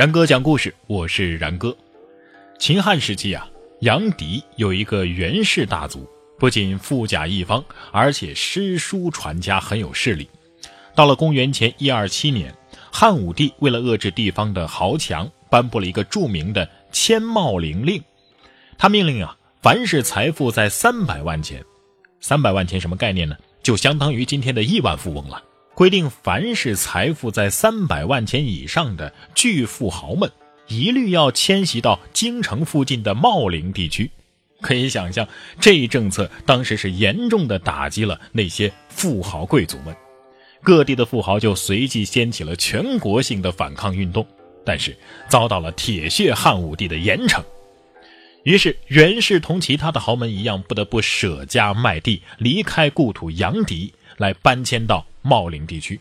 [0.00, 1.76] 然哥讲故事，我是然哥。
[2.58, 3.46] 秦汉时期啊，
[3.80, 10.26] 杨迪有一个袁氏大族，不仅富甲一方，而且诗书传家，很有势力。
[10.94, 12.56] 到了公元前一二七年，
[12.90, 18.02] 汉武帝为了遏制地方的豪强，颁布了一个著名的迁茂陵令。
[18.78, 21.62] 他命令啊，凡是财富在三百万钱，
[22.22, 23.36] 三百万钱什么概念呢？
[23.62, 25.42] 就相当于今天的亿万富翁了。
[25.74, 30.30] 规定，凡是财富在三百万钱以上的巨富豪们，
[30.68, 34.10] 一律要迁徙到京城附近的茂陵地区。
[34.60, 35.26] 可以想象，
[35.58, 39.96] 这一政策当时是严重的打击了那些富豪贵族们。
[40.62, 44.26] 各地的富豪就随即掀起了全国性的反抗运动，
[44.66, 44.94] 但是
[45.28, 47.42] 遭到了铁血汉武帝的严惩。
[48.42, 55.04] 于是，袁氏同其他的豪门一样，不得不舍家卖地，离开故土阳翟，来搬迁到。
[55.22, 56.00] 茂陵地区，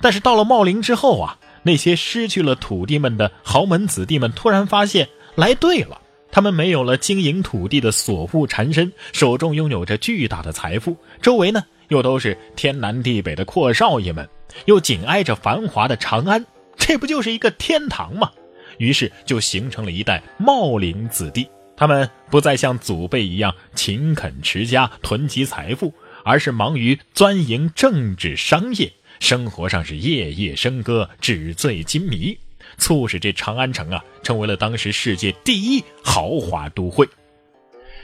[0.00, 6.00] 但是到了茂陵之后啊，那些失去了土地们的豪门子弟们突然发现来对了，
[6.32, 14.28] 他们没有了经营土地的所护缠身，手中拥有着巨大的财富，周围呢又都是天南地北的阔少爷们，
[14.64, 16.44] 又紧挨着繁华的长安，
[16.76, 18.32] 这不就是一个天堂吗？
[18.78, 25.94] 于是就形成了一代茂陵子弟，他们不再像祖辈一样勤恳持家，囤积财富。
[26.24, 32.36] 而是忙于钻营政治商业，生活上是夜夜笙歌，纸醉金迷，
[32.78, 37.06] 促使这长安城啊成为了当时世界第一豪华都会。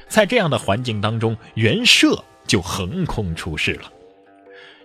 [0.06, 3.90] 在这样的环境当中，袁绍就横空出世了。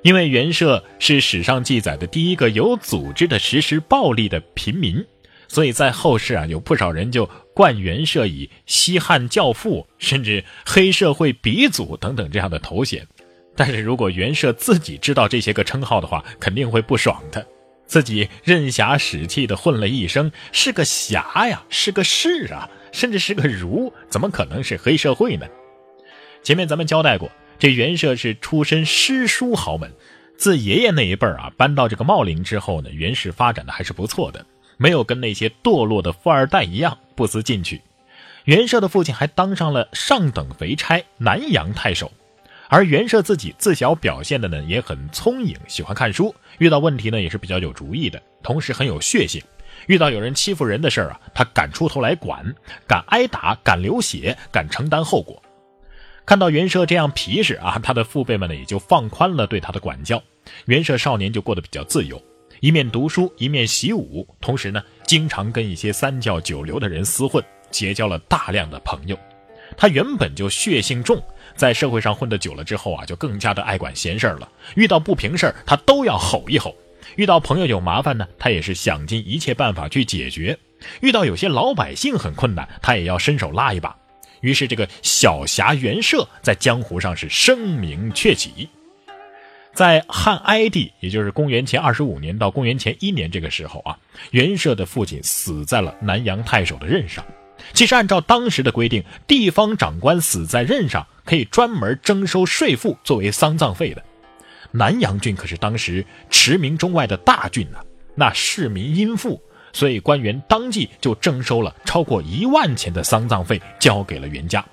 [0.02, 5.04] 因为袁绍是史上记载的第一个有组织的实施暴力的平民，
[5.48, 13.08] 所以在后世啊有不少人就冠袁绍以西汉教父，甚至黑社会鼻祖等等这样的头衔。
[13.56, 17.46] 但是如果袁绍自己知道这些个称号的话，肯定会不爽的。
[17.86, 25.46] 自己任侠使气的混了一生，是个侠呀，是个士啊，甚至是个儒，怎么可能是黑社会呢？
[26.44, 29.94] 前面咱们交代过，这袁绍是出身诗书豪门，
[30.36, 34.46] 自爷爷那一辈儿啊搬到这个茂陵之后呢，袁氏发展的还是不错的，
[34.78, 37.80] 没有跟那些堕落的富二代一样不思进取。
[38.46, 42.12] 袁绍的父亲还当上了上等肥差、南阳太守。
[42.76, 49.42] 而袁绍自己自小表现的呢也很聪颖，喜欢看书，遇到问题呢也是比较有主意的，同时很有血性。
[49.88, 52.54] 遇到有人欺负人的事儿啊，他敢出头来管，
[52.86, 55.42] 敢挨打，敢流血，敢承担后果。
[56.26, 60.22] 看到袁绍这样皮实啊，他的父辈们呢也就放宽了对他的管教。
[60.66, 62.22] 袁绍少年就过得比较自由，
[62.60, 69.18] 一面读书，一面习武，同时呢经常跟一些三教九流的人厮混，结交了大量的朋友。
[69.78, 71.22] 他原本就血性重。
[71.56, 74.50] 在社会上混得久了之后啊，就更加的爱管闲事儿了。
[74.76, 76.76] 遇到不平事儿，他都要吼一吼；
[77.16, 80.58] 遇到朋友有麻烦呢，他也是想尽一切办法去解决；
[81.02, 83.96] 遇到有些老百姓很困难，他也要伸手拉一把。
[84.42, 88.68] 于是，这个小侠袁绍在江湖上是声名鹊起。
[89.74, 93.98] 在汉哀帝，也就是公元前二十五年到公元前一年这个时候啊，
[94.32, 97.26] 袁绍的父亲死在了南阳太守的任上。
[97.74, 104.04] 其实，按照当时的规定，地方长官死在任上，可以专门征收税赋作为丧葬费的。
[104.72, 107.80] 南阳郡可是当时驰名中外的大郡呐，
[108.14, 109.42] 那市民殷富，
[109.74, 114.64] 所以官员当即就征收了超过一万钱的丧葬费，交给了袁家。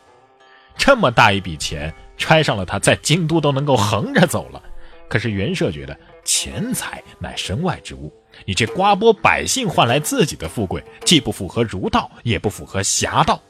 [0.76, 4.62] 这么大一笔钱，揣上了他在京都都能够横着走了。
[5.08, 8.12] 可是袁绍觉得钱财乃身外之物。
[8.44, 13.40] 你这刮拨百姓换来自己的富贵，既不符合儒道，也不符合侠道。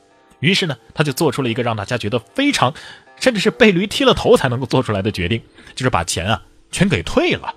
[0.41, 2.75] 于是呢，他就做出了一个让大家觉得非常，
[3.20, 5.41] 甚至是被驴踢了头才能够做出来的决定，
[5.75, 7.54] 就是把钱啊全给退了。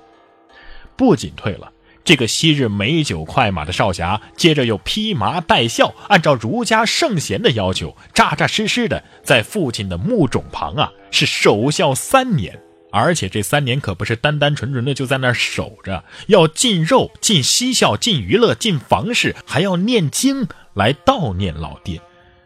[0.96, 1.72] 不仅退了，
[2.03, 12.62] 这个昔日美酒快马的少侠，接着又披麻戴孝，按照儒家圣贤的要求，扎扎实实的在父亲的墓冢旁啊是守孝三年。
[12.97, 22.01] 而且这三年可不是单单纯纯的就在那儿守着，要进肉、进嬉笑、进娱乐、进房事，还要念经来悼念老爹。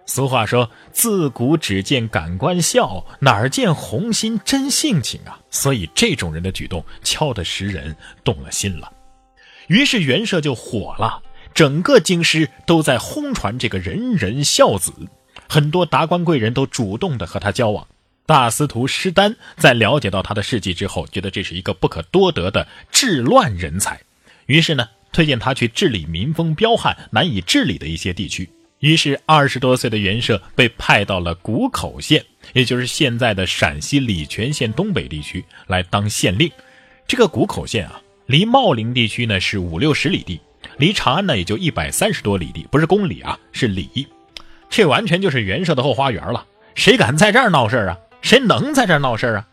[0.07, 8.91] 俗话说：“自古只见感官笑，哪儿见红心真性情啊！”所以这种人的举动敲得时人动了心了。
[9.67, 11.21] 于是袁绍就火了，
[11.53, 14.91] 整个京师都在轰传这个仁人孝子，
[15.47, 17.85] 很多达官贵人都主动的和他交往。
[18.29, 23.99] 大司徒施丹在了解到他的事迹之后，觉得这是一个不可多得的治乱人才，
[24.45, 28.47] 于是呢，推荐他去治理民风彪悍、难以治理的一些地区。
[28.81, 32.23] 于是，二十多岁的袁绍被派到了谷口县，
[32.53, 36.51] 也就是现在的陕西礼泉县东北地区来当县令。
[37.07, 40.39] 这个谷口县啊，离茂陵地区呢是五六十里地，
[40.77, 44.07] 离长安呢也就一百三十多里地，不是公里啊，是里。
[44.69, 46.45] 这完全就是袁绍的后花园了，
[46.75, 47.97] 谁敢在这儿闹事啊？
[48.21, 49.45] 谁能在这闹事啊？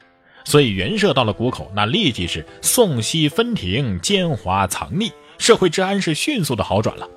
[0.44, 7.08] 所以袁绍到了谷口，那立即是宋西分庭，奸猾藏匿，社会治安是迅速的好转了。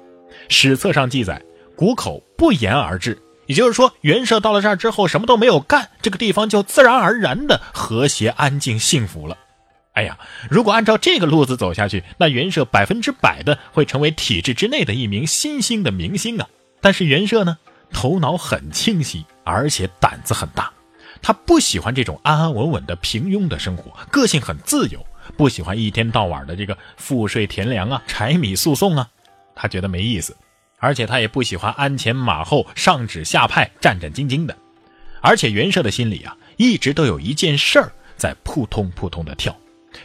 [0.48, 1.42] 史册上记载，
[1.76, 9.38] 谷口不言而至，也就是说，袁绍到了这儿之后，什么都没有干，这个地方就自然而然的和谐、安静、幸福了。
[9.94, 10.18] 哎呀，
[10.50, 16.48] 如果按照这个路子走下去，那袁绍百分之百的会成为体制之内的一名新兴的明星啊！
[16.82, 17.58] 但是袁绍呢，
[17.92, 20.72] 头脑很清晰，而且胆子很大，
[21.22, 25.06] 他不喜欢这种安安稳稳的平庸的生活，个性很自由，
[25.38, 29.10] 不喜欢一天到晚的这个赋税田粮啊、柴米诉讼啊，
[29.56, 30.36] 他觉得没意思，
[30.78, 34.56] 而且他也不喜欢鞍前马后、上指下派、战战兢兢的。
[35.22, 39.56] 而且袁绍的心里啊，一直都有一件事儿在扑通扑通的跳。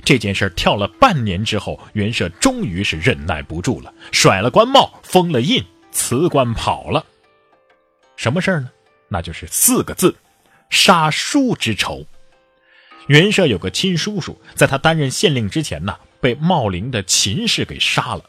[0.02, 5.62] 这件事跳了半年之后，袁绍终于是忍耐不住了，甩了官帽，封了印，
[5.92, 7.04] 辞官跑了。
[8.16, 8.70] 什么事儿呢？
[9.08, 10.16] 那就是四个字：
[10.74, 12.04] 杀叔之仇。
[13.06, 18.24] 袁绍有个亲叔叔，在他担任县令之前呢，被茂陵的秦氏给杀了，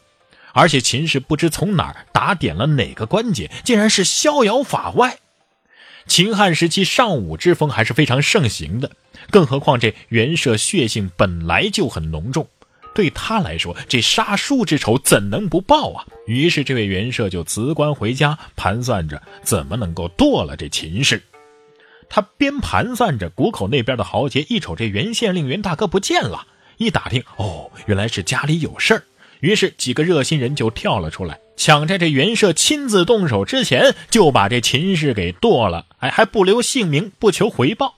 [0.52, 5.18] 而且秦氏不知从哪儿打点了哪个关节，竟然是逍遥法外。
[6.06, 8.92] 秦汉时期尚武之风还是非常盛行的，
[9.30, 12.46] 更何况这袁绍血性本来就很浓重，
[12.94, 16.06] 对他来说，这杀叔之仇怎能不报啊？
[16.28, 21.20] 于是这位袁绍就辞官回家，盘算着怎么能够剁了这秦氏。
[22.08, 29.02] 他边盘算着，谷口那边的豪杰一瞅这袁县令袁大哥不见了，一打听，哦，原来是家里有事儿。
[29.40, 35.84] 于是几个热心人就跳了出来，抢在这袁绍亲自动手之前，就把这秦氏给剁了。
[35.98, 37.96] 哎，还不留姓名，不求回报，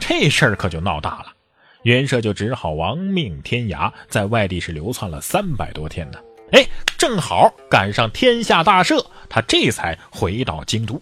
[0.00, 1.26] 这事儿可就闹大了。
[1.84, 6.18] 袁绍就只好亡命天涯，在外地是流窜了三百多天呢。
[6.50, 6.66] 哎，
[6.98, 11.00] 正好赶上天下大赦，他这才回到京都。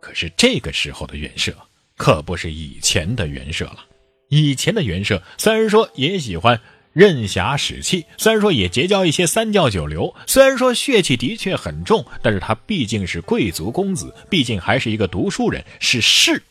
[0.00, 1.52] 可是这个时候的袁绍
[1.96, 3.84] 可不是以前的袁绍了。
[4.28, 6.60] 以前的袁绍虽然说也喜欢。
[6.92, 16.42] 任侠使气，虽然说也结交一些三教九流，虽然说血气的确很重，但是他毕竟是贵族公子，毕竟还是一个读书人，是士。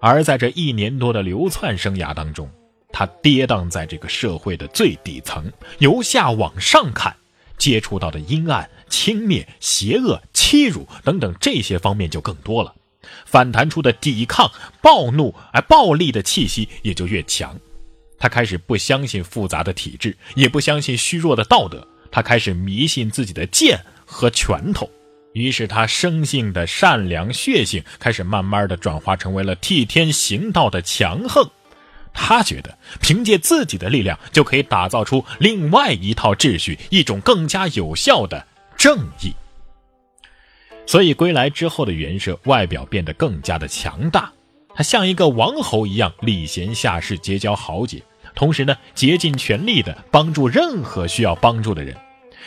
[0.00, 2.48] 而在这一年多的流窜生涯当中，
[2.92, 7.16] 他跌宕在这个社会的最底层，由下往上看，
[7.58, 12.74] 接触到的阴暗、轻蔑、邪恶、欺辱等等这些方面就更多了，
[13.26, 14.50] 反弹出的抵抗、
[14.82, 17.58] 暴怒、而暴力的气息也就越强。
[18.18, 24.88] 他开始不相信复杂的体制，也不相信虚弱的道德，他开始迷信自己的剑和拳头。
[25.34, 31.50] 于是，他生性的善良血性开始慢慢的转化成为了替天行道的强横。
[32.14, 38.46] 他觉得凭借自己的力量就可以打造出另外一套秩序，一种更加有效的
[38.78, 39.34] 正义。
[40.86, 44.32] 所以，归来之后的袁绍外表变得更加的强大，
[44.74, 48.02] 他像一个王侯一样礼贤下士，结交豪杰。
[48.34, 51.96] 同时呢，竭尽全力的帮助任何需要帮助的人。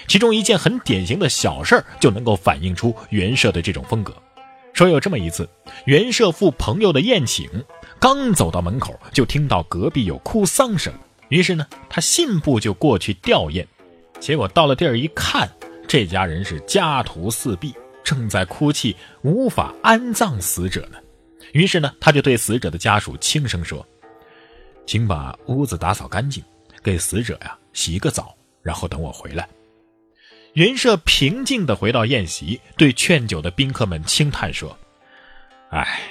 [0.08, 4.16] 其中一件很典型的小事儿，就能够反映出袁绍的这种风格。
[4.74, 5.50] 说有这么一次，
[5.86, 7.50] 袁绍赴朋友的宴请，
[8.00, 10.94] 刚走到门口，就听到隔壁有哭丧声。
[11.30, 13.66] 于是呢，他信步就过去吊唁。
[14.20, 15.50] 结果到了地儿一看，
[15.88, 20.98] 这家人是家徒四壁，正在哭泣，无法安葬死者呢。
[21.54, 23.86] 于是呢，他就对死者的家属轻声说。
[24.86, 26.44] 请把屋子打扫干净，
[26.82, 29.48] 给死者呀洗个澡，然后等我回来。
[30.54, 34.76] 云社平静地回到宴席，对劝酒的宾客们轻叹说
[35.70, 36.02] ：“哎，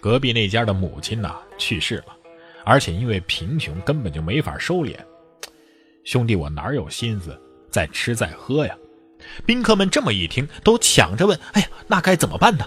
[0.00, 2.16] 隔壁那家的母亲呐去世了，
[2.64, 4.96] 而且因为贫穷，根本就没法收敛。
[6.04, 7.38] 兄弟，我哪有心思
[7.70, 8.76] 再吃再喝呀？”
[9.44, 12.64] 宾客们这么一听，都抢着问：“哎呀，那该怎么办呢？”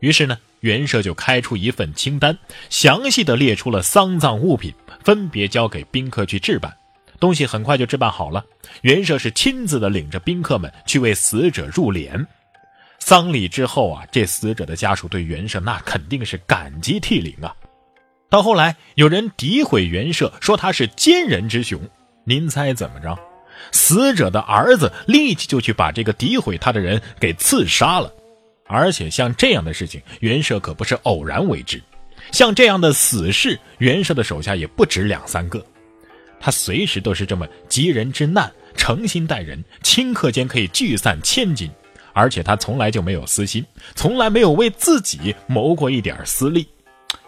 [0.00, 2.36] 于是呢，袁绍就开出一份清单，
[2.68, 4.74] 详细的列出了丧葬物品。
[5.02, 6.74] 分别交给宾客去置办，
[7.20, 8.42] 东西很快就置办好了。
[8.80, 12.26] 袁绍是亲自的领着宾客们去为死者入殓。
[13.06, 17.54] 丧礼之后啊，这死者的家属对袁绍那肯定是感激涕零啊。
[18.30, 21.78] 到后来，有人诋毁袁绍，说他是奸人之雄。
[22.24, 23.14] 您猜怎么着？
[23.72, 28.10] 死者的儿子立即就去把这个诋毁他的人给刺杀了。
[28.64, 31.78] 而且像这样的事情，袁绍可不是偶然为之。
[32.32, 35.62] 像这样的死士，袁绍的手下也不止两三个，
[36.40, 41.70] 他随时都是这么急人之难，诚心待人，顷刻间可以聚散千金，
[42.14, 43.62] 而且他从来就没有私心，
[43.94, 46.66] 从来没有为自己谋过一点私利。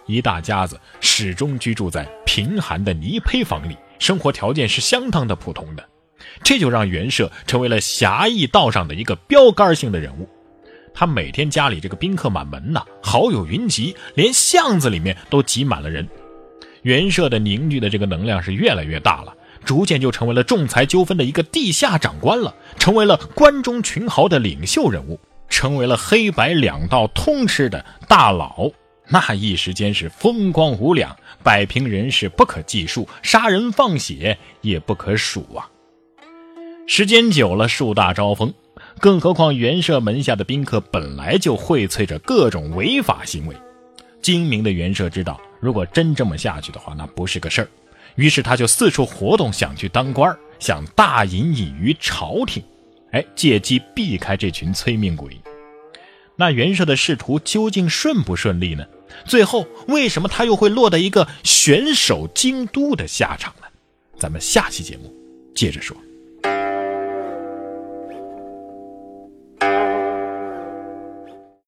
[0.07, 5.85] 一大家子始终居住在贫寒的泥坯房里，生活条件是相当的普通的。
[6.43, 10.28] 这就让袁绍成为了侠义道上的一个标杆性的人物。
[10.95, 16.09] 他每天家里这个宾客满门呐，好友云集，连巷子里面都挤满了人。
[16.83, 19.35] 袁绍的凝聚的这个能量是越来越大了，
[19.66, 28.70] 逐渐就成为了仲裁纠纷的一个地下长官了，成为了关中群豪的领袖人物，成为了黑白两道通吃的大佬。
[29.08, 35.68] 那一时间是风光无两，摆平人事不可计数，杀人放血也不可数啊。
[36.87, 38.54] 时间久了，树大招风，
[39.00, 43.56] 更何况袁绍门下的宾客本来就荟萃着各种违法行为，
[44.23, 45.40] 精明的袁绍知道。
[45.61, 47.68] 如果真这么下去的话，那不是个事儿。
[48.16, 52.62] 于是他就四处活动，想去当官想大隐隐于朝廷，
[53.12, 55.40] 哎，借机避开这群催命鬼。
[56.35, 58.85] 那袁绍的仕途究竟顺不顺利呢？
[59.25, 63.66] 最后为什么他又会落得一个悬守京都的下场呢？
[64.18, 65.14] 咱们下期节目
[65.54, 65.96] 接着说。